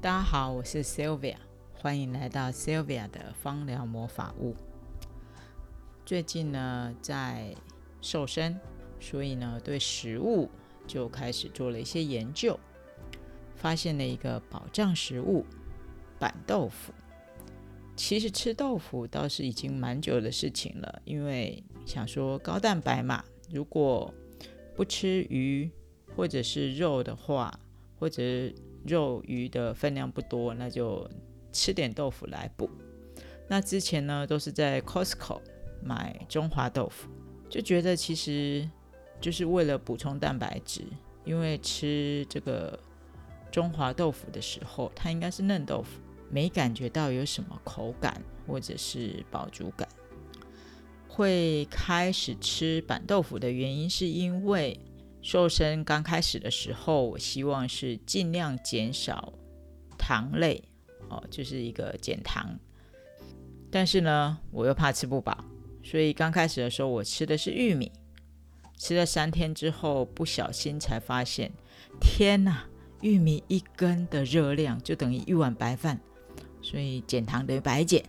[0.00, 1.34] 大家好，我是 Sylvia，
[1.74, 4.54] 欢迎来到 Sylvia 的芳疗魔法屋。
[6.06, 7.52] 最近呢，在
[8.00, 8.56] 瘦身，
[9.00, 10.48] 所以呢，对食物
[10.86, 12.56] 就开始做了一些研究，
[13.56, 15.44] 发现了一个宝藏食物——
[16.16, 16.92] 板豆腐。
[17.96, 24.14] 其实吃豆腐倒是已经蛮久的事情了，因为想说高蛋白嘛，如果
[24.76, 25.68] 不吃鱼
[26.14, 27.58] 或者是肉的话，
[27.98, 28.22] 或者
[28.86, 31.08] 肉鱼的分量不多，那就
[31.52, 32.70] 吃点豆腐来补。
[33.48, 35.40] 那之前呢，都是在 Costco
[35.82, 37.10] 买中华豆腐，
[37.48, 38.68] 就觉得其实
[39.20, 40.82] 就是为了补充蛋白质，
[41.24, 42.78] 因为吃这个
[43.50, 49.88] 中华豆腐的时候，它应该是嫩豆腐，没感觉到有什么口感或者是饱足感。
[51.08, 54.78] 会开始吃板豆腐的原因，是因为。
[55.20, 59.32] 瘦身刚开始的时候，我希望是尽量减少
[59.98, 60.62] 糖类，
[61.08, 62.58] 哦，就是一个减糖。
[63.70, 65.44] 但是呢，我又怕吃不饱，
[65.82, 67.92] 所以刚开始的时候我吃的是玉米。
[68.76, 71.50] 吃了三天之后，不小心才发现，
[72.00, 72.64] 天哪！
[73.00, 76.00] 玉米一根的热量就等于一碗白饭，
[76.62, 78.04] 所以减糖等于白减。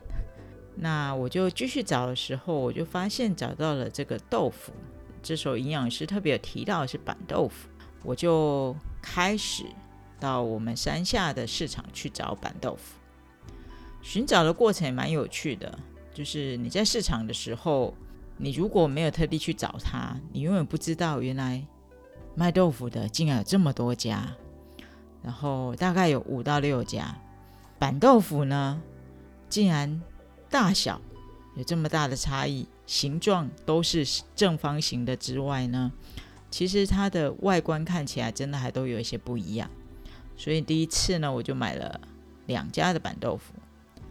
[0.75, 4.71] 那我就继续找的时候，我就发现找到了这个豆腐。
[5.21, 7.67] 这时候营养师特别有提到的是板豆腐，
[8.03, 9.65] 我就开始
[10.19, 12.95] 到我们山下的市场去找板豆腐。
[14.01, 15.77] 寻找的过程也蛮有趣的，
[16.13, 17.93] 就是你在市场的时候，
[18.37, 21.65] 你如果没有特地去找它，你永远不知道原来
[22.35, 24.25] 卖豆腐的竟然有这么多家，
[25.21, 27.13] 然后大概有五到六家。
[27.77, 28.81] 板豆腐呢，
[29.49, 30.01] 竟然
[30.49, 31.02] 大小
[31.55, 32.67] 有这么大的差异。
[32.86, 34.04] 形状都是
[34.36, 35.92] 正方形的之外呢，
[36.49, 39.70] 其实它的外观看起来真的还都有一些不一样。
[40.36, 42.02] 所以第一次呢，我就买了
[42.48, 43.54] 两家的板豆腐，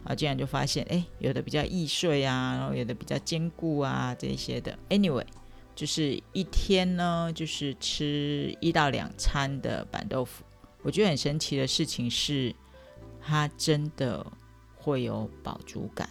[0.05, 4.77] 啊，竟然就发现，哎，有的比较易碎啊，然后有的比较坚固啊，这些的。
[4.89, 5.25] Anyway，
[5.75, 10.45] 就是一天呢，就是吃一到两餐的板豆腐。
[10.83, 12.55] 我觉得很神奇的事情是，
[13.19, 14.25] 它真的
[14.77, 16.07] 会有饱足感。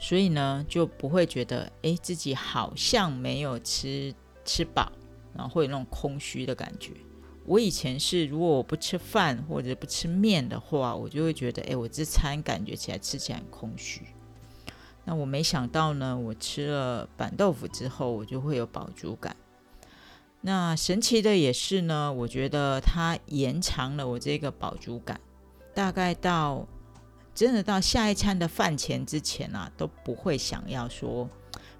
[0.00, 4.14] 所以呢，就不会觉得哎，自己好像没有吃
[4.44, 4.92] 吃饱，
[5.34, 6.92] 然后会有那种空虚的感觉。
[7.44, 14.02] 我以前是，如果我不吃饭或者不吃面的话，我就会觉得哎，我这餐感觉起来吃起来很空虚。
[15.04, 19.34] 那我没想到呢，我吃了板豆腐之后，我就会有饱足感。
[20.42, 25.20] 那神奇的也是呢，我觉得它延长了我这个饱足感，
[25.74, 26.68] 大概到。
[27.38, 31.30] 真的到下一餐的饭前之前啊，都不会想要说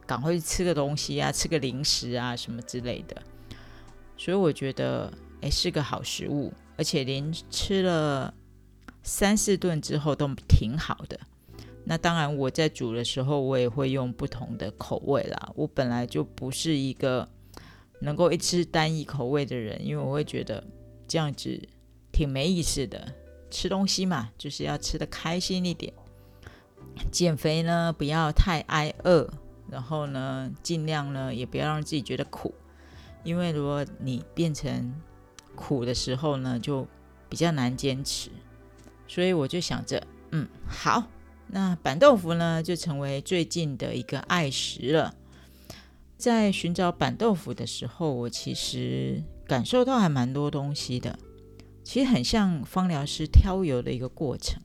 [0.07, 3.21] 赶快去吃个东西啊，吃个零食啊什么之类的。
[4.17, 8.33] 所以我觉得，哎，是个好食物，而且连吃了
[9.03, 11.19] 三四顿之后都挺好的。
[11.83, 15.51] 那当然，我在煮的时候，我也会用不同的口味啦。
[15.57, 17.29] 我本来就不是一个
[18.03, 20.63] 能够一吃单一口味的人，因为我会觉得
[21.09, 21.61] 这样子
[22.13, 23.13] 挺没意思的。
[23.51, 25.93] 吃东西嘛，就是要吃的开心一点。
[27.13, 29.29] 减肥呢，不要太挨饿，
[29.71, 32.53] 然后呢，尽量呢也不要让自己觉得苦，
[33.23, 34.93] 因为如果你变成
[35.55, 36.87] 苦的时候呢，就
[37.29, 38.31] 比较难坚持。
[39.07, 41.05] 所以我就想着，嗯，好，
[41.47, 45.15] 那板豆腐呢就成为最近的一个爱食了。
[46.17, 51.17] 在寻找板豆腐的时候，我其实感受到还蛮多东西的。
[51.89, 54.61] 其实很像芳疗师挑油的一个过程，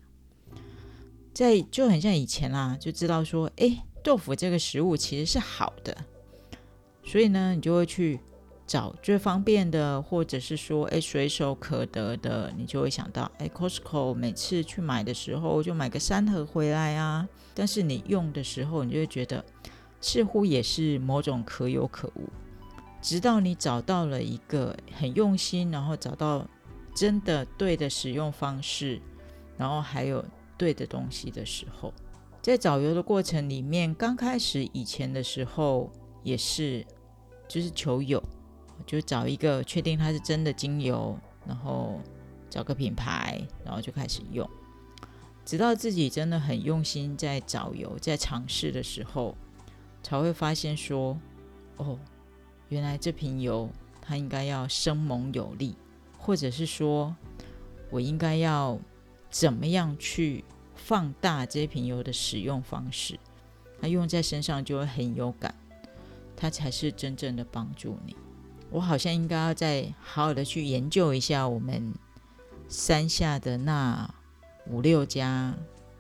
[1.34, 5.96] 在就很像以前啦，就知道说，哎，豆腐这个食物其实是好的，
[7.06, 8.20] 所以呢，你就会去
[8.68, 17.26] 找最方便的，或者是说，哎，随手可得的，你就会想到，哎，Costco 每次去买的时候就买个三盒回来啊。
[17.54, 19.46] 但是你用的时候，你就会觉得
[20.02, 22.28] 似乎也是某种可有可无，
[23.02, 26.46] 直到你找到了一个很用心，然后找到。
[26.94, 29.02] 真的对的使用方式，
[29.58, 30.24] 然后还有
[30.58, 31.94] 对的东西的时候，
[32.42, 35.92] 在找油的过程里面，刚开始以前的时候
[36.22, 36.86] 也是，
[37.48, 38.22] 就是求有，
[38.86, 41.18] 就找一个确定它是真的精油，
[41.48, 42.00] 然后
[42.50, 44.48] 找个品牌，然后就开始用，
[45.44, 49.36] 直到自己真的很用心在找油，在尝试的时候，
[50.04, 51.18] 才会发现说，
[51.78, 51.98] 哦，
[52.70, 53.70] 原来这瓶油
[54.02, 55.76] 它应该要生猛有力。
[56.26, 57.14] 或者是说，
[57.90, 58.80] 我应该要
[59.30, 63.20] 怎么样去放大这瓶油的使用方式？
[63.82, 65.54] 它用在身上就会很有感，
[66.38, 68.16] 它才是真正的帮助你。
[68.70, 71.94] 我好像应该要再好好的去研究一下我们
[72.70, 74.10] 山下的那
[74.68, 75.54] 五六家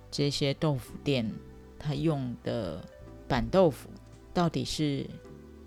[0.09, 1.29] 这些豆腐店，
[1.77, 2.81] 他用的
[3.27, 3.89] 板豆腐
[4.33, 5.05] 到底是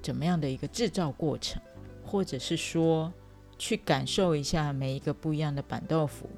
[0.01, 1.61] 怎么样的一个制造过程，
[2.03, 3.13] 或者是说
[3.59, 6.29] 去感受一下每一个不一样的板豆腐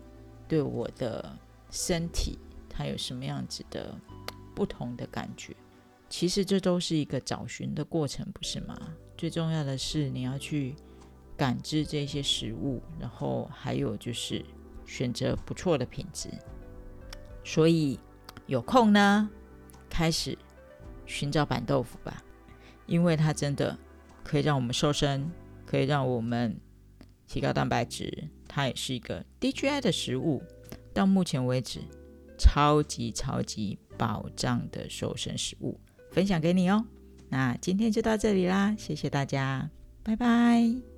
[0.47, 1.37] 对我的
[1.71, 2.39] 身体，
[2.69, 3.95] 它有什么样子的
[4.55, 5.55] 不同的感觉。
[6.09, 8.77] 其实这都是一个找寻的过程，不是吗？
[9.17, 10.75] 最重要的是你要去
[11.37, 14.45] 感知这些食物，然后还有就是
[14.87, 16.31] 选择不错的品质。
[17.45, 17.99] 所以
[18.47, 19.29] 有空呢，
[19.91, 20.39] 开始
[21.05, 22.23] 寻找板豆腐吧，
[22.87, 23.77] 因为它真的
[24.25, 25.31] 可以让我们瘦身，
[25.67, 26.59] 可以让我们
[27.29, 30.43] 提高蛋白质，它也是一个 DGI 的食物。
[30.93, 31.81] 到目前为止，
[32.37, 35.79] 超级超级保障的瘦身食物。
[36.11, 36.85] 分享给你哦，
[37.29, 39.71] 那今天就到这里啦，谢谢大家，
[40.03, 40.98] 拜拜。